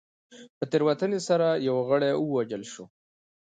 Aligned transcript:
په 0.57 0.63
تېروتنې 0.71 1.19
سره 1.27 1.47
یو 1.67 1.77
غړی 1.89 2.11
ووژل 2.17 2.63
شو. 2.71 2.85